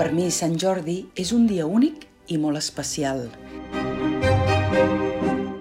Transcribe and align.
Per 0.00 0.08
mi, 0.16 0.30
Sant 0.34 0.56
Jordi 0.60 0.98
és 1.16 1.32
un 1.36 1.46
dia 1.50 1.66
únic 1.66 2.06
i 2.28 2.38
molt 2.38 2.60
especial. 2.60 3.28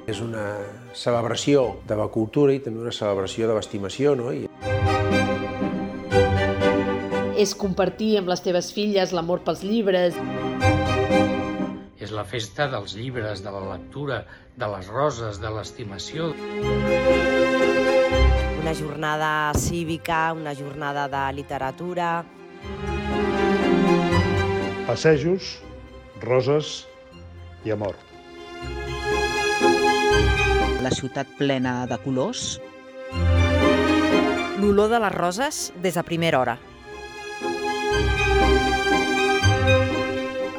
És 0.09 0.21
una 0.25 0.45
celebració 0.97 1.79
de 1.87 1.95
la 1.99 2.09
cultura 2.09 2.53
i 2.55 2.61
també 2.63 2.81
una 2.87 2.95
celebració 2.95 3.47
de 3.49 3.59
l'estimació, 3.59 4.15
no? 4.17 4.33
I 4.33 4.47
és 7.39 7.53
compartir 7.55 8.17
amb 8.19 8.27
les 8.27 8.41
teves 8.43 8.73
filles 8.75 9.13
l'amor 9.15 9.39
pels 9.45 9.61
llibres. 9.63 10.17
És 12.03 12.11
la 12.11 12.25
festa 12.27 12.67
dels 12.73 12.97
llibres, 12.99 13.43
de 13.45 13.53
la 13.55 13.63
lectura, 13.69 14.25
de 14.59 14.71
les 14.75 14.91
roses, 14.91 15.39
de 15.39 15.53
l'estimació. 15.55 16.33
Una 18.59 18.73
jornada 18.75 19.53
cívica, 19.53 20.33
una 20.33 20.53
jornada 20.53 21.07
de 21.07 21.33
literatura. 21.33 22.25
Passejos, 24.85 25.61
roses 26.19 26.87
i 27.63 27.71
amor. 27.71 27.95
La 30.83 30.91
ciutat 30.91 31.27
plena 31.37 31.85
de 31.87 31.97
colors. 32.03 32.59
L'olor 34.59 34.91
de 34.91 34.99
les 34.99 35.15
roses 35.15 35.61
des 35.79 35.95
de 35.95 36.03
primera 36.03 36.43
hora. 36.43 36.57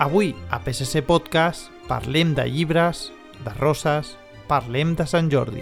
Avui, 0.00 0.32
a 0.48 0.62
PSC 0.64 1.04
Podcast, 1.04 1.68
parlem 1.84 2.32
de 2.32 2.48
llibres, 2.48 3.10
de 3.44 3.52
roses, 3.60 4.16
parlem 4.48 4.96
de 4.96 5.04
Sant 5.04 5.28
Jordi. 5.28 5.60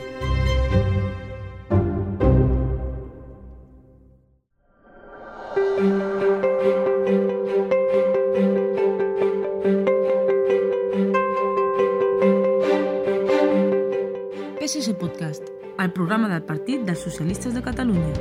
Partit 16.49 16.81
dels 16.89 17.03
Socialistes 17.05 17.53
de 17.53 17.61
Catalunya. 17.61 18.15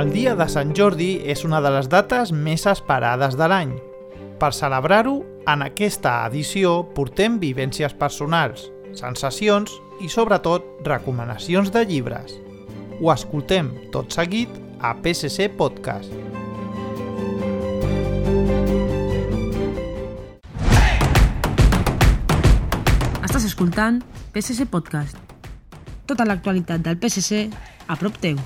El 0.00 0.12
dia 0.14 0.36
de 0.38 0.46
Sant 0.46 0.70
Jordi 0.78 1.16
és 1.26 1.42
una 1.44 1.58
de 1.60 1.74
les 1.74 1.90
dates 1.90 2.30
més 2.30 2.68
esperades 2.70 3.34
de 3.36 3.50
l'any. 3.50 3.74
Per 4.38 4.52
celebrar-ho, 4.54 5.16
en 5.50 5.66
aquesta 5.66 6.20
edició 6.30 6.78
portem 6.94 7.40
vivències 7.42 7.98
personals, 7.98 8.68
sensacions 8.94 9.74
i, 9.98 10.06
sobretot, 10.06 10.70
recomanacions 10.86 11.74
de 11.74 11.82
llibres. 11.82 12.38
Ho 13.02 13.10
escoltem 13.10 13.74
tot 13.90 14.14
seguit 14.14 14.54
a 14.78 14.94
PSC 15.02 15.50
Podcast. 15.58 16.39
Escoltant 23.60 24.00
PSC 24.32 24.64
Podcast. 24.72 25.18
Tota 26.08 26.24
l'actualitat 26.24 26.80
del 26.80 26.96
PSC 26.96 27.42
a 27.92 27.96
prop 28.00 28.14
teu. 28.16 28.38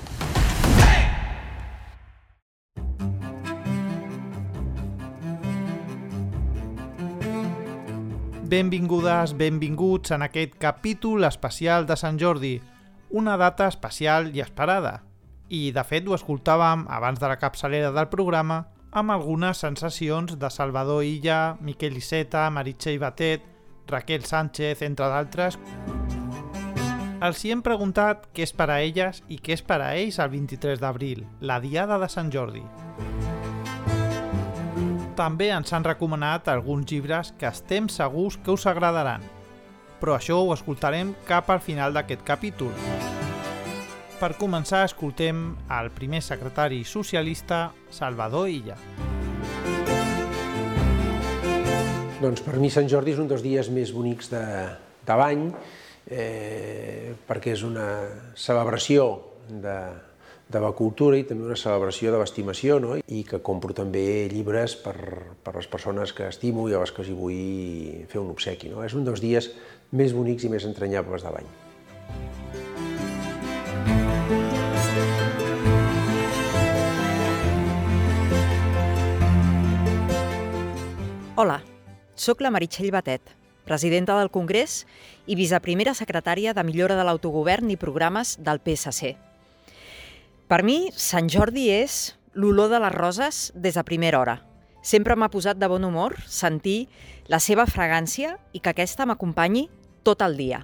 Benvingudes, 8.43 9.37
benvinguts 9.39 10.11
en 10.11 10.27
aquest 10.27 10.59
capítol 10.59 11.23
especial 11.23 11.87
de 11.87 11.95
Sant 11.95 12.19
Jordi, 12.19 12.59
una 13.15 13.37
data 13.39 13.69
especial 13.71 14.33
i 14.35 14.43
esperada. 14.43 14.97
I, 15.47 15.71
de 15.71 15.87
fet, 15.87 16.11
ho 16.11 16.19
escoltàvem 16.19 16.89
abans 16.91 17.23
de 17.23 17.31
la 17.31 17.39
capçalera 17.39 17.95
del 17.95 18.11
programa 18.11 18.65
amb 18.91 19.15
algunes 19.15 19.63
sensacions 19.63 20.35
de 20.35 20.51
Salvador 20.51 21.07
Illa, 21.07 21.55
Miquel 21.61 22.03
Iceta, 22.03 22.49
Meritxell 22.51 22.99
Batet, 22.99 23.54
Raquel 23.87 24.25
Sánchez, 24.25 24.81
entre 24.81 25.07
d'altres. 25.11 25.57
Els 27.25 27.43
hi 27.45 27.53
hem 27.53 27.61
preguntat 27.65 28.27
què 28.35 28.43
és 28.45 28.51
per 28.53 28.67
a 28.69 28.81
elles 28.83 29.21
i 29.31 29.39
què 29.39 29.55
és 29.55 29.63
per 29.65 29.79
a 29.81 29.93
ells 29.97 30.19
el 30.19 30.29
23 30.33 30.81
d'abril, 30.81 31.23
la 31.39 31.61
Diada 31.63 31.97
de 32.01 32.09
Sant 32.11 32.29
Jordi. 32.33 32.63
També 35.15 35.47
ens 35.55 35.71
han 35.73 35.87
recomanat 35.87 36.49
alguns 36.51 36.91
llibres 36.91 37.31
que 37.39 37.47
estem 37.47 37.87
segurs 37.87 38.35
que 38.43 38.51
us 38.51 38.67
agradaran, 38.67 39.23
però 40.01 40.17
això 40.17 40.41
ho 40.43 40.53
escoltarem 40.53 41.15
cap 41.25 41.49
al 41.49 41.63
final 41.63 41.95
d'aquest 41.95 42.27
capítol. 42.27 42.75
Per 44.19 44.35
començar, 44.39 44.85
escoltem 44.85 45.53
el 45.79 45.91
primer 45.95 46.21
secretari 46.23 46.83
socialista, 46.83 47.69
Salvador 47.89 48.49
Illa. 48.51 48.77
Doncs 52.15 52.39
per 52.45 52.55
mi 52.63 52.69
Sant 52.71 52.87
Jordi 52.87 53.11
és 53.11 53.17
un 53.19 53.27
dels 53.27 53.41
dies 53.43 53.67
més 53.75 53.89
bonics 53.91 54.29
de, 54.31 54.41
de 55.03 55.15
l'any, 55.19 55.49
eh, 56.07 57.11
perquè 57.27 57.51
és 57.51 57.63
una 57.67 57.87
celebració 58.39 59.07
de, 59.49 59.75
de 60.47 60.61
la 60.63 60.71
cultura 60.77 61.19
i 61.19 61.25
també 61.27 61.43
una 61.49 61.59
celebració 61.59 62.13
de 62.13 62.21
l'estimació, 62.21 62.79
no? 62.79 62.95
i 62.95 63.25
que 63.27 63.41
compro 63.43 63.75
també 63.75 64.05
llibres 64.31 64.77
per, 64.79 64.95
per 65.43 65.57
les 65.57 65.67
persones 65.67 66.15
que 66.15 66.29
estimo 66.31 66.69
i 66.71 66.77
a 66.77 66.81
les 66.85 66.95
que 66.95 67.03
els 67.03 67.11
vull 67.19 68.07
fer 68.07 68.23
un 68.23 68.31
obsequi. 68.31 68.71
No? 68.71 68.87
És 68.87 68.95
un 68.95 69.03
dels 69.03 69.19
dies 69.19 69.51
més 69.91 70.15
bonics 70.15 70.47
i 70.47 70.55
més 70.55 70.63
entranyables 70.71 71.27
de 71.27 71.35
l'any. 71.35 71.53
Hola, 81.35 81.59
sóc 82.15 82.41
la 82.41 82.51
Meritxell 82.51 82.91
Batet, 82.91 83.21
presidenta 83.65 84.15
del 84.17 84.31
Congrés 84.31 84.85
i 85.27 85.35
viceprimera 85.35 85.93
secretària 85.97 86.53
de 86.55 86.63
Millora 86.63 86.95
de 86.95 87.03
l'Autogovern 87.03 87.69
i 87.73 87.77
Programes 87.77 88.37
del 88.39 88.61
PSC. 88.63 89.15
Per 90.47 90.61
mi, 90.63 90.91
Sant 90.95 91.27
Jordi 91.29 91.67
és 91.73 92.15
l'olor 92.33 92.69
de 92.71 92.79
les 92.79 92.93
roses 92.93 93.51
des 93.55 93.75
de 93.75 93.83
primera 93.83 94.19
hora. 94.21 94.39
Sempre 94.85 95.15
m'ha 95.17 95.31
posat 95.33 95.57
de 95.57 95.67
bon 95.67 95.83
humor 95.83 96.13
sentir 96.29 96.87
la 97.27 97.39
seva 97.41 97.65
fragància 97.65 98.35
i 98.53 98.61
que 98.61 98.69
aquesta 98.69 99.07
m'acompanyi 99.09 99.67
tot 100.05 100.21
el 100.21 100.37
dia. 100.37 100.61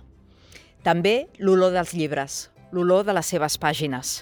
També 0.86 1.28
l'olor 1.40 1.74
dels 1.74 1.96
llibres, 1.98 2.52
l'olor 2.72 3.04
de 3.06 3.18
les 3.18 3.26
seves 3.26 3.58
pàgines. 3.58 4.22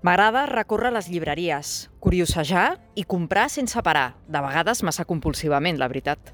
M'agrada 0.00 0.46
recórrer 0.48 0.94
les 0.94 1.10
llibreries, 1.12 1.90
curiosejar 2.00 2.78
i 2.96 3.02
comprar 3.04 3.50
sense 3.52 3.82
parar, 3.84 4.14
de 4.32 4.40
vegades 4.40 4.80
massa 4.80 5.04
compulsivament, 5.04 5.76
la 5.76 5.90
veritat. 5.92 6.30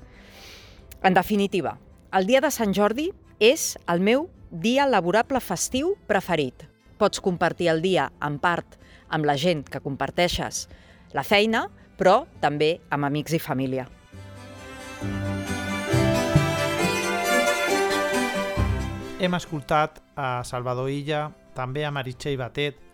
En 1.03 1.19
definitiva, 1.19 1.73
el 2.15 2.31
dia 2.31 2.39
de 2.45 2.53
Sant 2.55 2.71
Jordi 2.79 3.09
és 3.43 3.73
el 3.91 4.05
meu 4.07 4.29
dia 4.53 4.87
laborable 4.87 5.43
festiu 5.43 5.97
preferit. 6.07 6.63
Pots 6.95 7.19
compartir 7.19 7.67
el 7.75 7.83
dia, 7.83 8.07
en 8.23 8.39
part, 8.39 8.79
amb 9.11 9.27
la 9.27 9.35
gent 9.35 9.67
que 9.67 9.83
comparteixes 9.83 10.69
la 11.11 11.27
feina, 11.27 11.67
però 11.99 12.23
també 12.39 12.77
amb 12.95 13.11
amics 13.11 13.35
i 13.35 13.43
família. 13.43 13.91
Hem 19.19 19.35
escoltat 19.35 20.05
a 20.15 20.45
Salvador 20.47 20.87
Illa, 20.87 21.33
també 21.59 21.83
a 21.83 21.91
Meritxell 21.91 22.39
Batet, 22.39 22.86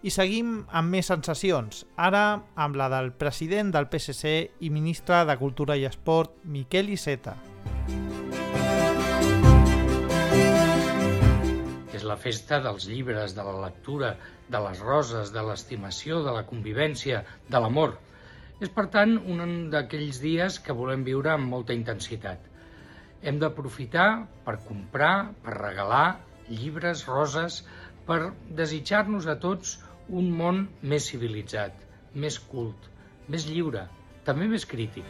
i 0.00 0.08
seguim 0.08 0.62
amb 0.72 0.94
més 0.94 1.10
sensacions, 1.10 1.82
ara 2.00 2.40
amb 2.56 2.76
la 2.80 2.86
del 2.88 3.10
president 3.20 3.72
del 3.74 3.88
PSC 3.92 4.30
i 4.64 4.70
ministre 4.72 5.18
de 5.28 5.36
Cultura 5.36 5.76
i 5.76 5.84
Esport, 5.84 6.38
Miquel 6.44 6.88
Iceta. 6.94 7.34
És 11.92 12.06
la 12.08 12.16
festa 12.16 12.62
dels 12.64 12.86
llibres, 12.88 13.34
de 13.36 13.44
la 13.44 13.58
lectura, 13.66 14.14
de 14.48 14.62
les 14.64 14.80
roses, 14.80 15.34
de 15.34 15.44
l'estimació, 15.44 16.22
de 16.24 16.32
la 16.32 16.46
convivència, 16.48 17.20
de 17.50 17.60
l'amor. 17.60 17.98
És, 18.60 18.72
per 18.72 18.86
tant, 18.94 19.18
un 19.20 19.68
d'aquells 19.72 20.22
dies 20.24 20.56
que 20.64 20.76
volem 20.76 21.04
viure 21.04 21.34
amb 21.34 21.52
molta 21.52 21.76
intensitat. 21.76 22.48
Hem 23.20 23.36
d'aprofitar 23.36 24.08
per 24.48 24.56
comprar, 24.64 25.34
per 25.44 25.60
regalar 25.60 26.06
llibres, 26.48 27.04
roses, 27.04 27.60
per 28.08 28.32
desitjar-nos 28.56 29.28
a 29.28 29.36
tots 29.44 29.76
un 30.10 30.30
món 30.34 30.64
més 30.82 31.06
civilitzat, 31.10 31.74
més 32.14 32.38
cult, 32.50 32.88
més 33.30 33.46
lliure, 33.46 33.86
també 34.26 34.48
més 34.50 34.66
crític. 34.66 35.06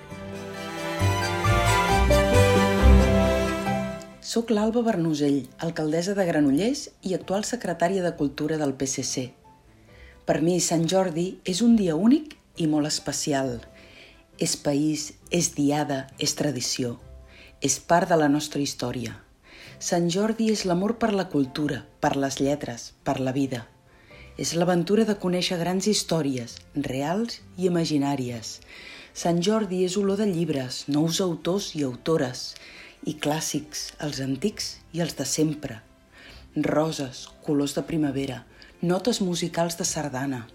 Soc 4.31 4.53
l'Alba 4.53 4.83
Bernusell, 4.87 5.47
alcaldessa 5.65 6.13
de 6.15 6.27
Granollers 6.29 6.85
i 7.03 7.17
actual 7.17 7.47
secretària 7.49 8.05
de 8.05 8.13
Cultura 8.19 8.61
del 8.61 8.77
PSC. 8.77 9.31
Per 10.29 10.39
mi, 10.45 10.61
Sant 10.61 10.85
Jordi 10.87 11.41
és 11.49 11.65
un 11.65 11.75
dia 11.81 11.97
únic 11.97 12.37
i 12.61 12.69
molt 12.71 12.87
especial. 12.87 13.57
És 14.39 14.55
país, 14.57 15.15
és 15.31 15.55
diada, 15.57 16.07
és 16.19 16.37
tradició. 16.37 16.99
és 17.61 17.75
part 17.79 18.09
de 18.09 18.17
la 18.17 18.29
nostra 18.33 18.61
història. 18.61 19.19
Sant 19.79 20.09
Jordi 20.09 20.47
és 20.49 20.65
l'amor 20.65 20.95
per 20.97 21.13
la 21.13 21.27
cultura, 21.29 21.83
per 22.01 22.17
les 22.17 22.41
lletres, 22.41 22.95
per 23.05 23.21
la 23.21 23.33
vida. 23.37 23.67
És 24.41 24.55
l'aventura 24.57 25.05
de 25.05 25.19
conèixer 25.21 25.59
grans 25.61 25.85
històries, 25.91 26.55
reals 26.87 27.43
i 27.59 27.67
imaginàries. 27.69 28.55
Sant 29.13 29.43
Jordi 29.45 29.83
és 29.85 29.99
olor 30.01 30.17
de 30.23 30.27
llibres, 30.31 30.87
nous 30.89 31.19
autors 31.21 31.75
i 31.77 31.85
autores, 31.85 32.55
i 33.05 33.19
clàssics, 33.21 33.91
els 34.01 34.23
antics 34.25 34.71
i 34.97 35.05
els 35.05 35.13
de 35.19 35.27
sempre. 35.29 35.83
Roses, 36.57 37.27
colors 37.45 37.77
de 37.77 37.85
primavera, 37.85 38.41
notes 38.81 39.21
musicals 39.21 39.77
de 39.77 39.85
sardana. 39.85 40.47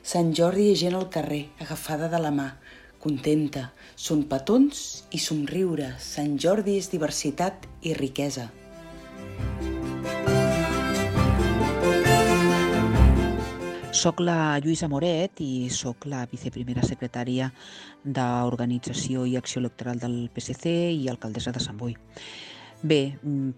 Sant 0.00 0.32
Jordi 0.32 0.70
és 0.72 0.80
gent 0.80 0.96
al 0.96 1.10
carrer, 1.12 1.44
agafada 1.60 2.08
de 2.08 2.22
la 2.24 2.32
mà, 2.32 2.48
contenta. 3.04 3.68
Són 3.96 4.24
petons 4.30 5.04
i 5.12 5.20
somriure. 5.20 5.92
Sant 6.00 6.38
Jordi 6.40 6.78
és 6.80 6.88
diversitat 6.94 7.68
i 7.84 7.92
riquesa. 7.98 8.48
Soc 13.98 14.20
la 14.22 14.60
Lluïsa 14.62 14.86
Moret 14.86 15.40
i 15.42 15.66
sóc 15.74 16.04
la 16.06 16.20
viceprimera 16.30 16.84
secretària 16.86 17.48
d'Organització 18.04 19.24
i 19.26 19.34
Acció 19.40 19.58
Electoral 19.58 19.98
del 19.98 20.14
PSC 20.30 20.74
i 20.94 21.08
alcaldessa 21.10 21.50
de 21.56 21.62
Sant 21.64 21.80
Boi. 21.80 21.96
Bé, 22.92 23.00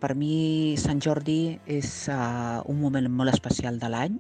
per 0.01 0.15
mi 0.17 0.79
Sant 0.81 1.03
Jordi 1.05 1.59
és 1.69 1.91
uh, 2.09 2.63
un 2.73 2.81
moment 2.81 3.11
molt 3.19 3.35
especial 3.35 3.77
de 3.83 3.91
l'any 3.93 4.17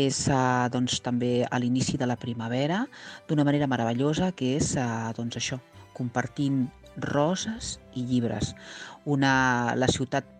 és 0.00 0.22
uh, 0.32 0.64
doncs, 0.72 1.02
també 1.04 1.34
a 1.44 1.60
l'inici 1.60 2.00
de 2.00 2.08
la 2.08 2.16
primavera 2.16 2.86
d'una 3.28 3.44
manera 3.44 3.68
meravellosa 3.68 4.30
que 4.32 4.54
és 4.56 4.72
uh, 4.80 5.12
doncs, 5.18 5.36
això, 5.42 5.60
compartint 5.92 6.64
roses 6.96 7.76
i 7.92 8.06
llibres. 8.08 8.54
Una, 9.04 9.74
la 9.76 9.92
ciutat 9.92 10.33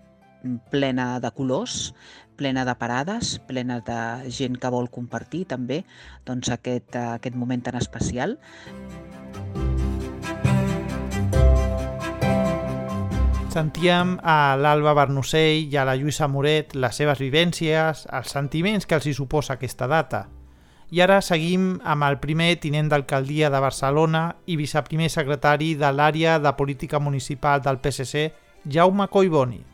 plena 0.70 1.20
de 1.20 1.31
colors, 1.32 1.94
plena 2.37 2.64
de 2.64 2.75
parades, 2.75 3.38
plena 3.46 3.81
de 3.81 4.31
gent 4.31 4.58
que 4.61 4.70
vol 4.70 4.91
compartir 4.91 5.44
també 5.50 5.85
doncs, 6.26 6.50
aquest, 6.52 6.94
uh, 6.96 7.14
aquest 7.19 7.37
moment 7.37 7.62
tan 7.64 7.79
especial. 7.81 8.38
Sentíem 13.55 14.17
a 14.26 14.56
l'Alba 14.58 14.96
Bernocell 14.99 15.69
i 15.70 15.76
a 15.79 15.85
la 15.87 15.94
Lluïsa 15.94 16.26
Moret 16.26 16.73
les 16.75 16.97
seves 16.99 17.20
vivències, 17.23 18.00
els 18.11 18.32
sentiments 18.35 18.82
que 18.82 18.97
els 18.99 19.06
hi 19.06 19.12
suposa 19.14 19.55
aquesta 19.55 19.87
data. 19.87 20.25
I 20.90 21.00
ara 21.00 21.20
seguim 21.23 21.76
amb 21.87 22.06
el 22.06 22.19
primer 22.23 22.56
tinent 22.62 22.90
d'alcaldia 22.90 23.50
de 23.55 23.61
Barcelona 23.62 24.25
i 24.50 24.58
viceprimer 24.58 25.08
secretari 25.11 25.76
de 25.79 25.93
l'àrea 25.94 26.40
de 26.43 26.52
política 26.58 26.99
municipal 26.99 27.62
del 27.62 27.79
PSC, 27.79 28.26
Jaume 28.67 29.06
Collboni. 29.06 29.74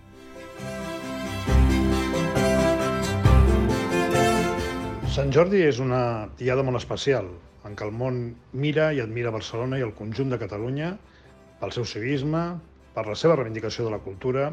Sant 5.11 5.33
Jordi 5.35 5.59
és 5.67 5.81
una 5.83 6.29
diada 6.39 6.62
molt 6.62 6.79
especial, 6.79 7.27
en 7.67 7.73
què 7.75 7.83
el 7.83 7.91
món 7.91 8.19
mira 8.65 8.93
i 8.95 9.01
admira 9.03 9.33
Barcelona 9.35 9.81
i 9.81 9.83
el 9.83 9.91
conjunt 9.99 10.31
de 10.31 10.39
Catalunya 10.39 10.93
pel 11.59 11.73
seu 11.75 11.87
civisme, 11.93 12.43
per 12.95 13.03
la 13.09 13.17
seva 13.19 13.35
reivindicació 13.41 13.89
de 13.89 13.91
la 13.91 13.99
cultura 14.05 14.53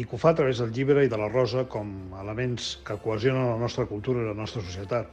i 0.00 0.06
que 0.06 0.16
ho 0.16 0.22
fa 0.22 0.32
a 0.32 0.38
través 0.38 0.62
del 0.64 0.72
llibre 0.72 1.04
i 1.04 1.12
de 1.12 1.20
la 1.20 1.28
rosa 1.28 1.66
com 1.68 1.92
elements 2.22 2.70
que 2.88 2.96
cohesionen 3.04 3.50
la 3.50 3.60
nostra 3.60 3.84
cultura 3.84 4.24
i 4.24 4.30
la 4.30 4.38
nostra 4.38 4.64
societat. 4.64 5.12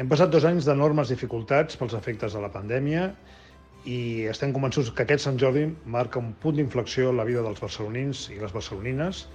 Hem 0.00 0.08
passat 0.08 0.32
dos 0.32 0.48
anys 0.48 0.64
d'enormes 0.64 1.12
dificultats 1.12 1.76
pels 1.76 2.00
efectes 2.00 2.32
de 2.32 2.40
la 2.40 2.52
pandèmia 2.56 3.10
i 3.84 4.00
estem 4.32 4.56
convençuts 4.56 4.94
que 4.96 5.04
aquest 5.04 5.28
Sant 5.28 5.36
Jordi 5.44 5.68
marca 5.84 6.24
un 6.24 6.32
punt 6.40 6.56
d'inflexió 6.56 7.12
en 7.12 7.20
la 7.20 7.28
vida 7.28 7.44
dels 7.44 7.60
barcelonins 7.60 8.30
i 8.32 8.40
les 8.40 8.56
barcelonines 8.56 9.26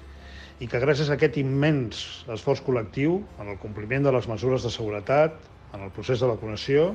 i 0.61 0.67
que 0.69 0.79
gràcies 0.81 1.09
a 1.09 1.15
aquest 1.17 1.39
immens 1.41 2.01
esforç 2.29 2.61
col·lectiu, 2.61 3.15
en 3.41 3.47
el 3.49 3.57
compliment 3.61 4.05
de 4.05 4.11
les 4.13 4.27
mesures 4.29 4.61
de 4.61 4.69
seguretat, 4.69 5.39
en 5.73 5.87
el 5.87 5.89
procés 5.95 6.21
de 6.21 6.29
vacunació, 6.29 6.91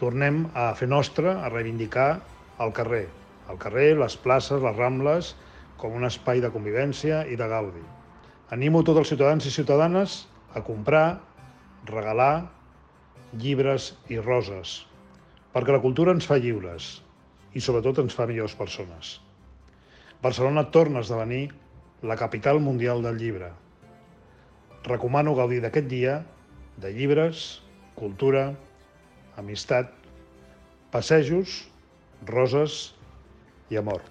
tornem 0.00 0.46
a 0.56 0.70
fer 0.78 0.88
nostre, 0.88 1.34
a 1.36 1.50
reivindicar 1.52 2.22
el 2.64 2.72
carrer, 2.72 3.04
al 3.52 3.60
carrer, 3.60 3.90
les 4.00 4.16
places, 4.16 4.64
les 4.64 4.78
rambles, 4.78 5.34
com 5.76 5.98
un 5.98 6.08
espai 6.08 6.40
de 6.40 6.48
convivència 6.54 7.26
i 7.28 7.36
de 7.36 7.48
gaudi. 7.50 7.84
Animo 8.56 8.80
tots 8.86 9.02
els 9.02 9.12
ciutadans 9.12 9.44
i 9.44 9.52
ciutadanes 9.52 10.22
a 10.56 10.64
comprar, 10.64 11.20
regalar 11.88 12.48
llibres 13.36 13.92
i 14.08 14.16
roses, 14.20 14.78
perquè 15.52 15.76
la 15.76 15.84
cultura 15.84 16.16
ens 16.16 16.24
fa 16.28 16.40
lliures 16.40 17.02
i 17.52 17.60
sobretot 17.60 18.00
ens 18.00 18.16
fa 18.16 18.24
millors 18.30 18.56
persones. 18.56 19.18
Barcelona 20.24 20.70
torna 20.72 21.02
a 21.02 21.04
esdevenir 21.04 21.50
la 22.02 22.16
capital 22.16 22.58
mundial 22.60 23.02
del 23.02 23.18
llibre. 23.18 23.52
Recomano 24.84 25.36
gaudir 25.38 25.60
d'aquest 25.62 25.86
dia 25.86 26.16
de 26.82 26.90
llibres, 26.90 27.62
cultura, 27.94 28.48
amistat, 29.38 29.92
passejos, 30.90 31.62
roses 32.26 32.92
i 33.70 33.78
amor. 33.78 34.02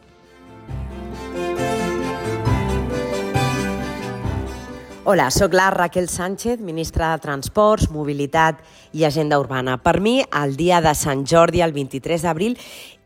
Hola, 5.03 5.31
sóc 5.31 5.55
la 5.55 5.71
Raquel 5.71 6.07
Sánchez, 6.07 6.59
ministra 6.59 7.07
de 7.09 7.21
Transports, 7.23 7.87
Mobilitat 7.89 8.59
i 8.93 9.01
Agenda 9.03 9.39
Urbana. 9.41 9.79
Per 9.81 9.95
mi, 9.97 10.19
el 10.21 10.53
dia 10.59 10.77
de 10.77 10.91
Sant 10.93 11.23
Jordi, 11.25 11.63
el 11.65 11.73
23 11.73 12.21
d'abril, 12.21 12.53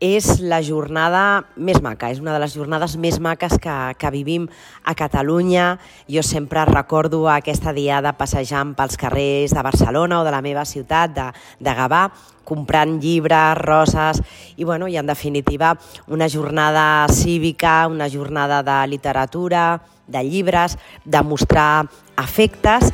és 0.03 0.41
la 0.43 0.59
jornada 0.59 1.45
més 1.55 1.79
maca, 1.79 2.09
és 2.11 2.19
una 2.19 2.33
de 2.35 2.41
les 2.43 2.51
jornades 2.51 2.97
més 2.99 3.21
maques 3.23 3.55
que, 3.63 3.77
que 3.95 4.11
vivim 4.11 4.49
a 4.83 4.91
Catalunya. 4.91 5.77
Jo 6.11 6.19
sempre 6.19 6.67
recordo 6.67 7.29
aquesta 7.31 7.71
diada 7.71 8.17
passejant 8.19 8.75
pels 8.75 8.99
carrers 8.99 9.55
de 9.55 9.63
Barcelona 9.63 10.19
o 10.19 10.27
de 10.27 10.35
la 10.35 10.43
meva 10.43 10.67
ciutat, 10.67 11.15
de, 11.15 11.31
de 11.63 11.79
Gavà, 11.79 12.09
comprant 12.43 12.99
llibres, 12.99 13.55
roses 13.63 14.19
i, 14.57 14.67
bueno, 14.67 14.91
i 14.91 14.99
en 14.99 15.07
definitiva 15.07 15.77
una 16.11 16.27
jornada 16.27 17.07
cívica, 17.07 17.85
una 17.87 18.11
jornada 18.11 18.59
de 18.67 18.81
literatura, 18.91 19.79
de 20.07 20.23
llibres, 20.23 20.77
de 21.03 21.21
mostrar 21.23 21.89
afectes. 22.15 22.91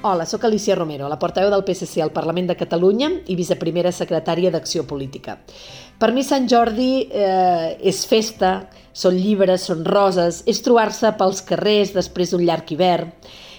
Hola, 0.00 0.24
sóc 0.24 0.44
Alicia 0.44 0.76
Romero, 0.76 1.08
la 1.10 1.18
portaveu 1.18 1.50
del 1.50 1.64
PSC 1.66 2.00
al 2.00 2.14
Parlament 2.14 2.46
de 2.48 2.56
Catalunya 2.56 3.10
i 3.26 3.34
viceprimera 3.36 3.90
secretària 3.92 4.52
d'Acció 4.54 4.86
Política. 4.86 5.34
Per 5.98 6.12
mi 6.14 6.22
Sant 6.22 6.46
Jordi 6.48 7.08
eh, 7.10 7.74
és 7.82 8.04
festa, 8.06 8.52
són 8.94 9.18
llibres, 9.18 9.66
són 9.66 9.82
roses, 9.84 10.44
és 10.46 10.62
trobar-se 10.62 11.10
pels 11.18 11.42
carrers 11.42 11.92
després 11.96 12.30
d'un 12.30 12.46
llarg 12.46 12.70
hivern, 12.72 13.10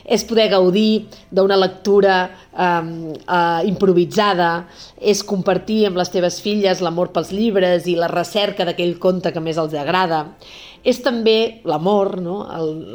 és 0.10 0.26
poder 0.26 0.48
gaudir 0.50 1.06
d'una 1.30 1.58
lectura 1.60 2.18
eh, 2.26 2.66
eh, 2.66 3.62
improvisada, 3.70 4.66
és 5.00 5.22
compartir 5.24 5.84
amb 5.88 6.02
les 6.02 6.10
teves 6.10 6.42
filles 6.42 6.82
l'amor 6.82 7.14
pels 7.14 7.32
llibres 7.36 7.88
i 7.88 7.96
la 8.00 8.10
recerca 8.12 8.66
d'aquell 8.66 8.98
conte 9.00 9.32
que 9.36 9.44
més 9.44 9.62
els 9.62 9.78
agrada. 9.78 10.26
És 10.84 11.02
també 11.04 11.62
l'amor, 11.68 12.18
no? 12.24 12.42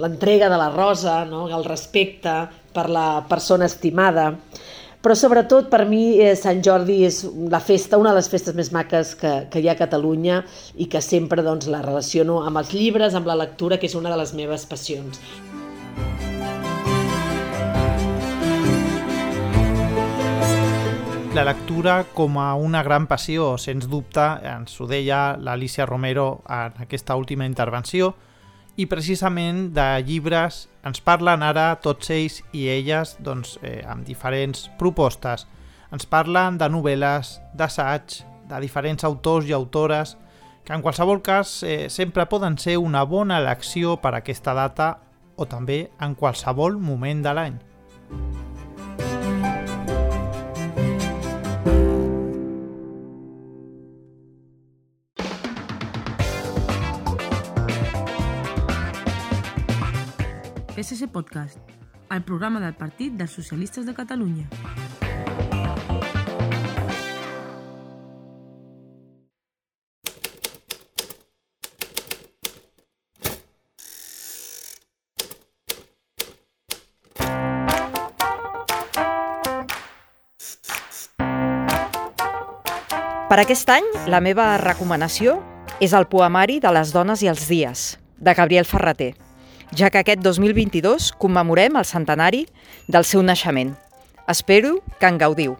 l'entrega 0.02 0.48
de 0.50 0.58
la 0.58 0.70
rosa, 0.72 1.22
no? 1.28 1.46
el 1.52 1.66
respecte 1.68 2.32
per 2.74 2.88
la 2.90 3.24
persona 3.28 3.68
estimada, 3.70 4.32
però 5.04 5.12
sobretot 5.12 5.68
per 5.68 5.82
mi 5.84 6.16
eh, 6.16 6.32
Sant 6.32 6.62
Jordi 6.64 7.02
és 7.04 7.20
la 7.52 7.60
festa, 7.60 8.00
una 8.00 8.14
de 8.14 8.22
les 8.22 8.30
festes 8.32 8.56
més 8.56 8.72
maques 8.72 9.12
que, 9.20 9.34
que 9.52 9.60
hi 9.60 9.68
ha 9.68 9.74
a 9.76 9.82
Catalunya 9.82 10.40
i 10.80 10.88
que 10.88 11.04
sempre 11.04 11.44
doncs, 11.44 11.68
la 11.68 11.84
relaciono 11.84 12.40
amb 12.40 12.62
els 12.62 12.72
llibres, 12.72 13.14
amb 13.14 13.28
la 13.28 13.36
lectura, 13.44 13.76
que 13.76 13.90
és 13.90 13.98
una 14.00 14.14
de 14.14 14.22
les 14.22 14.32
meves 14.32 14.64
passions. 14.70 15.20
La 21.34 21.42
lectura 21.42 22.04
com 22.14 22.36
a 22.38 22.54
una 22.54 22.84
gran 22.84 23.08
passió, 23.10 23.56
sens 23.58 23.88
dubte, 23.90 24.22
ens 24.46 24.76
ho 24.78 24.86
deia 24.86 25.34
l'Alicia 25.34 25.82
Romero 25.82 26.44
en 26.46 26.76
aquesta 26.84 27.16
última 27.18 27.48
intervenció, 27.48 28.12
i 28.78 28.86
precisament 28.86 29.72
de 29.74 29.86
llibres 30.06 30.68
ens 30.86 31.02
parlen 31.02 31.42
ara 31.42 31.80
tots 31.82 32.12
ells 32.14 32.38
i 32.54 32.68
elles 32.70 33.16
doncs, 33.18 33.56
eh, 33.66 33.82
amb 33.82 34.06
diferents 34.06 34.68
propostes. 34.78 35.48
Ens 35.90 36.06
parlen 36.06 36.54
de 36.62 36.70
novel·les, 36.70 37.34
d'assaig, 37.50 38.20
de 38.46 38.62
diferents 38.62 39.02
autors 39.02 39.50
i 39.50 39.58
autores, 39.58 40.14
que 40.62 40.72
en 40.72 40.86
qualsevol 40.86 41.18
cas 41.18 41.64
eh, 41.66 41.90
sempre 41.90 42.30
poden 42.30 42.62
ser 42.62 42.78
una 42.78 43.02
bona 43.02 43.42
elecció 43.42 43.98
per 43.98 44.14
a 44.14 44.22
aquesta 44.22 44.54
data 44.54 45.00
o 45.34 45.50
també 45.50 45.88
en 45.98 46.14
qualsevol 46.14 46.78
moment 46.78 47.26
de 47.26 47.34
l'any. 47.34 47.62
PSC 60.74 61.06
Podcast, 61.06 61.56
el 62.10 62.24
programa 62.24 62.58
del 62.58 62.74
Partit 62.74 63.12
dels 63.14 63.30
Socialistes 63.30 63.86
de 63.86 63.94
Catalunya. 63.94 64.48
Per 83.30 83.38
aquest 83.38 83.70
any, 83.70 83.86
la 84.10 84.18
meva 84.18 84.56
recomanació 84.58 85.38
és 85.78 85.94
el 85.94 86.10
poemari 86.10 86.58
de 86.58 86.74
les 86.74 86.90
dones 86.90 87.22
i 87.22 87.30
els 87.30 87.46
dies, 87.46 87.92
de 88.18 88.34
Gabriel 88.34 88.66
Ferreter 88.66 89.12
ja 89.74 89.90
que 89.90 89.98
aquest 89.98 90.22
2022 90.22 91.10
commemorem 91.18 91.76
el 91.76 91.86
centenari 91.88 92.44
del 92.86 93.04
seu 93.04 93.22
naixement. 93.22 93.74
Espero 94.30 94.78
que 95.00 95.10
en 95.10 95.18
gaudiu. 95.18 95.56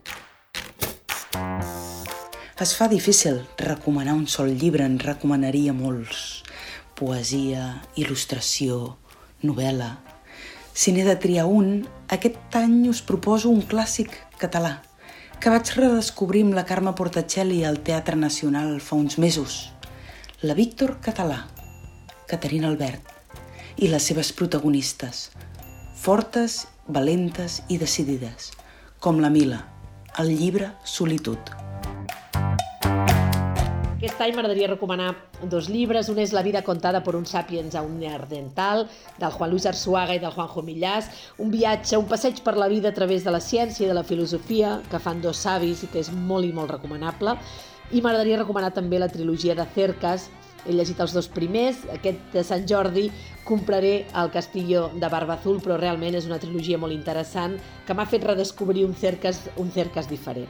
Es 2.61 2.75
fa 2.78 2.87
difícil 2.88 3.42
recomanar 3.59 4.14
un 4.14 4.28
sol 4.30 4.52
llibre, 4.54 4.87
en 4.87 5.00
recomanaria 5.02 5.75
molts. 5.75 6.44
Poesia, 6.94 7.83
il·lustració, 7.99 8.97
novel·la... 9.42 9.97
Si 10.75 10.90
n'he 10.90 11.04
de 11.06 11.14
triar 11.23 11.44
un, 11.47 11.85
aquest 12.11 12.56
any 12.59 12.88
us 12.90 12.99
proposo 13.06 13.47
un 13.47 13.61
clàssic 13.62 14.11
català, 14.40 14.80
que 15.38 15.52
vaig 15.54 15.71
redescobrir 15.76 16.42
amb 16.49 16.59
la 16.59 16.64
Carme 16.66 16.97
Portacelli 16.99 17.62
al 17.62 17.78
Teatre 17.87 18.18
Nacional 18.18 18.80
fa 18.83 18.99
uns 18.99 19.18
mesos. 19.23 19.71
La 20.42 20.59
Víctor 20.59 20.97
Català, 21.04 21.44
Caterina 22.26 22.73
Albert, 22.73 23.13
i 23.76 23.88
les 23.90 24.04
seves 24.06 24.30
protagonistes, 24.32 25.30
fortes, 25.98 26.64
valentes 26.86 27.62
i 27.68 27.78
decidides, 27.80 28.52
com 29.02 29.18
la 29.18 29.30
Mila, 29.34 29.64
el 30.22 30.30
llibre 30.38 30.70
Solitud. 30.86 31.38
Aquest 34.04 34.20
any 34.20 34.34
m'agradaria 34.36 34.68
recomanar 34.68 35.14
dos 35.48 35.70
llibres. 35.72 36.10
Un 36.12 36.18
és 36.20 36.34
La 36.36 36.42
vida 36.44 36.60
contada 36.62 37.00
per 37.02 37.14
un 37.16 37.24
sapiens 37.26 37.74
a 37.74 37.80
un 37.82 37.96
neardental, 37.98 38.84
del 39.18 39.32
Juan 39.32 39.50
Luis 39.50 39.66
Arzuaga 39.66 40.14
i 40.14 40.20
del 40.20 40.34
Juanjo 40.34 40.62
Millàs. 40.62 41.08
Un 41.40 41.50
viatge, 41.50 41.96
un 41.96 42.06
passeig 42.06 42.42
per 42.44 42.54
la 42.60 42.68
vida 42.68 42.92
a 42.92 42.94
través 42.94 43.24
de 43.24 43.32
la 43.32 43.40
ciència 43.40 43.86
i 43.86 43.88
de 43.88 43.96
la 43.96 44.04
filosofia 44.04 44.76
que 44.90 45.00
fan 45.00 45.24
dos 45.24 45.40
savis 45.48 45.82
i 45.82 45.88
que 45.88 46.04
és 46.04 46.12
molt 46.12 46.44
i 46.44 46.52
molt 46.52 46.76
recomanable. 46.76 47.38
I 47.90 48.04
m'agradaria 48.04 48.42
recomanar 48.44 48.74
també 48.76 49.00
la 49.00 49.08
trilogia 49.08 49.56
de 49.56 49.64
Cercas, 49.74 50.28
he 50.66 50.73
llegit 50.73 51.00
els 51.00 51.12
dos 51.12 51.28
primers, 51.28 51.83
aquest 51.92 52.33
de 52.33 52.44
Sant 52.47 52.64
Jordi 52.68 53.09
compraré 53.44 54.06
el 54.16 54.30
Castillo 54.33 54.88
de 54.94 55.09
Barba 55.12 55.37
Azul, 55.37 55.61
però 55.61 55.76
realment 55.76 56.16
és 56.16 56.28
una 56.28 56.40
trilogia 56.40 56.80
molt 56.80 56.97
interessant 56.97 57.59
que 57.87 57.94
m'ha 57.94 58.09
fet 58.09 58.25
redescobrir 58.25 58.87
un 58.88 58.94
Cercas, 58.97 59.42
un 59.61 59.71
Cercas 59.71 60.09
diferent. 60.09 60.49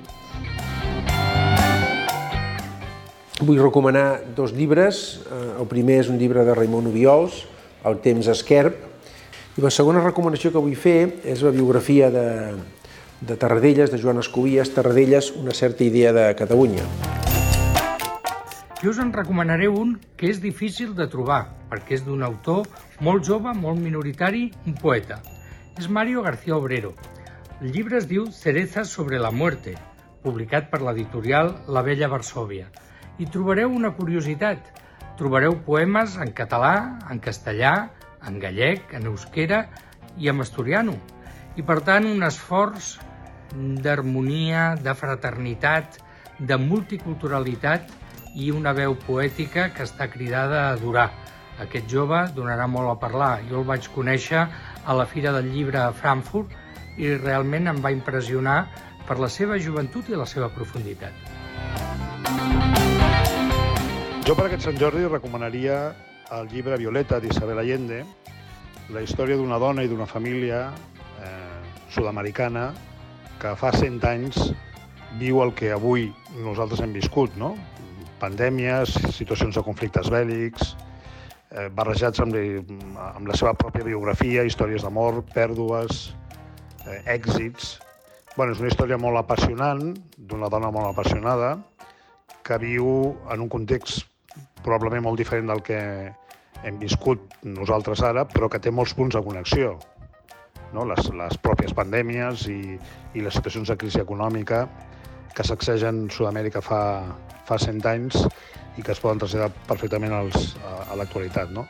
Vull 3.42 3.58
recomanar 3.58 4.22
dos 4.36 4.54
llibres. 4.54 5.20
Eh, 5.26 5.60
el 5.60 5.66
primer 5.68 5.98
és 6.04 6.08
un 6.08 6.20
llibre 6.20 6.44
de 6.46 6.54
Raimon 6.54 6.86
Ubiols, 6.92 7.44
El 7.84 7.98
temps 8.00 8.30
esquerp, 8.32 8.78
i 9.58 9.60
la 9.60 9.70
segona 9.74 10.00
recomanació 10.00 10.50
que 10.54 10.62
vull 10.62 10.78
fer 10.78 11.20
és 11.28 11.42
la 11.44 11.52
biografia 11.52 12.08
de, 12.10 12.26
de 13.20 13.36
Tarradellas, 13.36 13.92
de 13.92 14.00
Joan 14.00 14.22
Escovies, 14.22 14.72
Tarradellas, 14.74 15.34
una 15.36 15.52
certa 15.52 15.84
idea 15.84 16.14
de 16.16 16.30
Catalunya. 16.38 17.03
Jo 18.84 18.92
us 18.92 19.00
en 19.00 19.14
recomanaré 19.16 19.70
un 19.72 19.96
que 20.20 20.28
és 20.28 20.42
difícil 20.44 20.92
de 20.92 21.08
trobar, 21.08 21.40
perquè 21.72 21.96
és 21.96 22.04
d'un 22.04 22.20
autor 22.28 22.68
molt 23.00 23.24
jove, 23.24 23.56
molt 23.56 23.80
minoritari, 23.80 24.50
un 24.68 24.76
poeta. 24.76 25.22
És 25.80 25.88
Mario 25.88 26.20
García 26.28 26.58
Obrero. 26.60 26.92
El 27.62 27.72
llibre 27.72 27.96
es 27.96 28.12
diu 28.12 28.28
Cerezas 28.28 28.92
sobre 28.92 29.18
la 29.18 29.32
muerte, 29.32 29.78
publicat 30.22 30.68
per 30.68 30.82
l'editorial 30.84 31.54
La 31.66 31.80
Vella 31.86 32.12
Varsòvia 32.12 32.68
hi 33.18 33.26
trobareu 33.30 33.70
una 33.70 33.92
curiositat. 33.94 34.58
Trobareu 35.18 35.54
poemes 35.66 36.16
en 36.20 36.32
català, 36.34 36.98
en 37.10 37.20
castellà, 37.22 37.74
en 38.26 38.40
gallec, 38.42 38.88
en 38.98 39.06
euskera 39.10 39.64
i 40.18 40.30
en 40.32 40.42
asturiano. 40.42 40.96
I, 41.54 41.62
per 41.62 41.80
tant, 41.86 42.08
un 42.10 42.26
esforç 42.26 42.96
d'harmonia, 43.84 44.74
de 44.82 44.94
fraternitat, 44.98 46.00
de 46.40 46.58
multiculturalitat 46.58 47.92
i 48.34 48.50
una 48.50 48.72
veu 48.74 48.96
poètica 49.06 49.68
que 49.74 49.84
està 49.86 50.08
cridada 50.10 50.68
a 50.68 50.76
durar. 50.80 51.10
Aquest 51.62 51.86
jove 51.90 52.24
donarà 52.34 52.66
molt 52.66 52.90
a 52.90 52.98
parlar. 52.98 53.38
Jo 53.50 53.60
el 53.60 53.68
vaig 53.68 53.86
conèixer 53.94 54.42
a 54.84 54.96
la 54.98 55.06
Fira 55.06 55.32
del 55.36 55.52
Llibre 55.54 55.78
a 55.84 55.92
Frankfurt 55.94 56.50
i 56.98 57.14
realment 57.14 57.70
em 57.70 57.78
va 57.82 57.92
impressionar 57.94 58.58
per 59.06 59.18
la 59.20 59.28
seva 59.28 59.58
joventut 59.60 60.08
i 60.10 60.18
la 60.18 60.26
seva 60.26 60.50
profunditat. 60.50 61.12
Jo 64.24 64.34
per 64.34 64.48
aquest 64.48 64.64
Sant 64.66 64.78
Jordi 64.80 65.04
recomanaria 65.06 65.78
el 66.34 66.48
llibre 66.48 66.78
Violeta 66.80 67.18
d'Isabel 67.20 67.60
Allende, 67.60 68.00
la 68.94 69.02
història 69.04 69.36
d'una 69.36 69.58
dona 69.60 69.84
i 69.84 69.88
d'una 69.90 70.06
família 70.08 70.66
eh, 71.20 71.60
sud-americana 71.92 72.70
que 73.40 73.52
fa 73.60 73.70
100 73.76 74.06
anys 74.08 74.40
viu 75.20 75.42
el 75.44 75.52
que 75.54 75.70
avui 75.72 76.08
nosaltres 76.40 76.80
hem 76.80 76.94
viscut, 76.96 77.36
no? 77.36 77.52
Pandèmies, 78.20 78.94
situacions 79.16 79.56
de 79.56 79.62
conflictes 79.66 80.10
bèl·lics, 80.12 80.74
eh, 81.50 81.68
barrejats 81.74 82.22
amb, 82.24 82.36
amb 82.36 83.28
la 83.28 83.36
seva 83.38 83.54
pròpia 83.58 83.86
biografia, 83.86 84.44
històries 84.44 84.86
d'amor, 84.86 85.24
pèrdues, 85.34 86.12
eh, 86.86 87.00
èxits... 87.18 87.78
Bueno, 88.34 88.50
és 88.50 88.58
una 88.58 88.66
història 88.66 88.96
molt 88.98 89.14
apassionant, 89.14 89.92
d'una 90.18 90.48
dona 90.50 90.72
molt 90.74 90.88
apassionada, 90.88 91.52
que 92.42 92.56
viu 92.58 92.88
en 93.30 93.44
un 93.44 93.48
context 93.48 94.08
probablement 94.64 95.04
molt 95.06 95.20
diferent 95.20 95.46
del 95.52 95.62
que 95.62 95.78
hem 96.64 96.80
viscut 96.80 97.36
nosaltres 97.46 98.02
ara, 98.02 98.24
però 98.26 98.48
que 98.50 98.58
té 98.58 98.72
molts 98.74 98.96
punts 98.98 99.14
de 99.14 99.22
connexió. 99.22 99.76
No? 100.74 100.82
Les, 100.90 101.06
les 101.14 101.38
pròpies 101.44 101.76
pandèmies 101.78 102.48
i, 102.50 102.74
i 103.14 103.22
les 103.22 103.38
situacions 103.38 103.70
de 103.70 103.78
crisi 103.78 104.02
econòmica 104.02 104.64
que 105.34 105.46
sacsegen 105.46 106.06
Sud-amèrica 106.14 106.62
fa, 106.64 106.80
fa 107.48 107.58
100 107.58 107.84
anys 107.90 108.20
i 108.78 108.82
que 108.82 108.94
es 108.94 109.02
poden 109.02 109.20
traslladar 109.22 109.50
perfectament 109.68 110.14
als, 110.14 110.54
a, 110.62 110.76
a 110.92 110.98
l'actualitat. 110.98 111.52
No? 111.54 111.66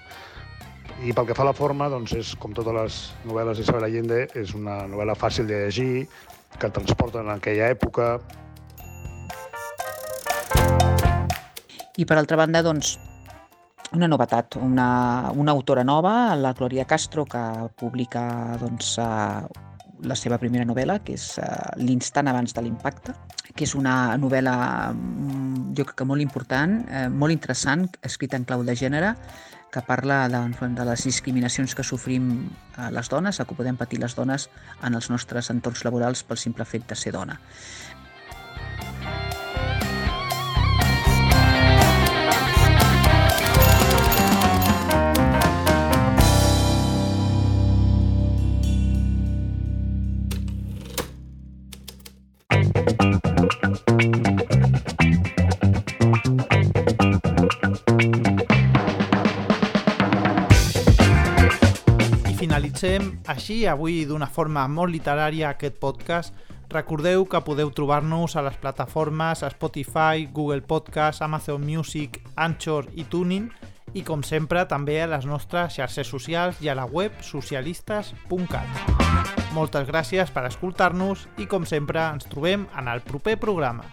I 1.05 1.13
pel 1.17 1.27
que 1.29 1.37
fa 1.37 1.45
a 1.45 1.51
la 1.51 1.57
forma, 1.57 1.89
doncs 1.93 2.15
és, 2.17 2.37
com 2.41 2.55
totes 2.57 2.77
les 2.77 3.01
novel·les 3.29 3.61
d'Isabel 3.61 3.89
Allende, 3.89 4.25
és 4.39 4.55
una 4.57 4.85
novel·la 4.89 5.17
fàcil 5.19 5.49
de 5.51 5.65
llegir, 5.65 6.07
que 6.61 6.71
transporta 6.71 7.25
en 7.25 7.33
aquella 7.35 7.73
època, 7.75 8.15
I 11.95 12.03
per 12.11 12.17
altra 12.19 12.35
banda, 12.35 12.59
doncs, 12.67 12.97
una 13.95 14.09
novetat, 14.11 14.57
una, 14.59 15.31
una 15.31 15.53
autora 15.55 15.85
nova, 15.87 16.35
la 16.35 16.51
Gloria 16.53 16.85
Castro, 16.91 17.23
que 17.25 17.43
publica 17.79 18.25
doncs, 18.59 18.97
uh, 18.99 19.47
la 20.03 20.17
seva 20.19 20.41
primera 20.43 20.67
novel·la, 20.67 20.99
que 21.07 21.15
és 21.15 21.29
uh, 21.39 21.47
L'instant 21.79 22.27
abans 22.33 22.57
de 22.57 22.65
l'impacte, 22.67 23.15
que 23.55 23.67
és 23.67 23.75
una 23.79 24.17
novel·la 24.19 24.57
mm, 24.93 25.75
jo 25.79 25.87
crec 25.87 25.99
que 26.01 26.07
molt 26.09 26.23
important, 26.25 26.81
eh, 26.91 27.09
molt 27.09 27.35
interessant, 27.35 27.87
escrita 28.03 28.39
en 28.39 28.47
clau 28.49 28.65
de 28.67 28.75
gènere, 28.79 29.15
que 29.75 29.83
parla 29.83 30.29
de, 30.31 30.41
de 30.79 30.85
les 30.87 31.07
discriminacions 31.07 31.75
que 31.75 31.87
sofrim 31.87 32.31
eh, 32.79 32.91
les 32.95 33.11
dones, 33.11 33.39
que 33.39 33.59
podem 33.59 33.79
patir 33.79 33.99
les 34.03 34.15
dones 34.15 34.49
en 34.83 34.95
els 34.95 35.11
nostres 35.11 35.51
entorns 35.55 35.87
laborals 35.87 36.23
pel 36.23 36.39
simple 36.39 36.67
fet 36.67 36.87
de 36.91 36.99
ser 36.99 37.15
dona. 37.15 37.41
Finalitzem 62.85 63.23
així 63.33 63.55
avui 63.65 64.03
d'una 64.05 64.27
forma 64.29 64.67
molt 64.69 64.93
literària 64.93 65.49
aquest 65.55 65.79
podcast. 65.81 66.35
Recordeu 66.69 67.25
que 67.25 67.41
podeu 67.41 67.71
trobar-nos 67.73 68.37
a 68.37 68.43
les 68.45 68.59
plataformes 68.61 69.41
Spotify, 69.41 70.27
Google 70.29 70.61
Podcast, 70.61 71.23
Amazon 71.25 71.65
Music, 71.65 72.21
Anchor 72.37 72.85
i 72.93 73.07
Tuning 73.09 73.49
i 73.97 74.03
com 74.05 74.21
sempre 74.21 74.67
també 74.69 74.99
a 75.01 75.09
les 75.09 75.25
nostres 75.25 75.79
xarxes 75.79 76.13
socials 76.13 76.61
i 76.61 76.69
a 76.69 76.77
la 76.77 76.85
web 76.85 77.17
socialistes.cat. 77.25 78.69
Moltes 79.57 79.89
gràcies 79.89 80.29
per 80.29 80.45
escoltar-nos 80.51 81.25
i 81.41 81.49
com 81.49 81.65
sempre 81.65 82.05
ens 82.05 82.29
trobem 82.29 82.69
en 82.77 82.93
el 82.93 83.01
proper 83.01 83.39
programa. 83.41 83.89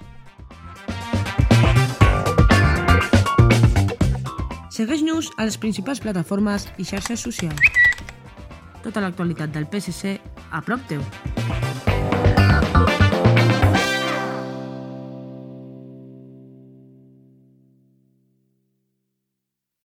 Segueix-nos 4.67 5.31
a 5.37 5.47
les 5.47 5.55
principals 5.55 6.03
plataformes 6.03 6.67
i 6.75 6.83
xarxes 6.83 7.23
socials 7.23 7.80
tota 8.83 9.03
l'actualitat 9.03 9.53
del 9.53 9.69
PSC 9.69 10.17
a 10.51 10.61
prop 10.65 10.85
teu. 10.89 11.01